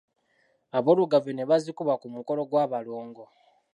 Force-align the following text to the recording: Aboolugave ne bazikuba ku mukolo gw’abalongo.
Aboolugave 0.77 1.31
ne 1.35 1.43
bazikuba 1.49 1.93
ku 2.01 2.07
mukolo 2.15 2.41
gw’abalongo. 2.49 3.23